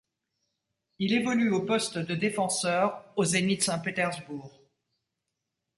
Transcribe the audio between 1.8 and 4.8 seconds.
de défenseur au Zénith Saint-Pétersbourg.